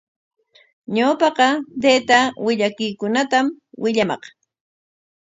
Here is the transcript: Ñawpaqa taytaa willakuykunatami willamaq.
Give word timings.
Ñawpaqa 0.95 1.47
taytaa 1.81 2.25
willakuykunatami 2.45 3.51
willamaq. 3.81 4.23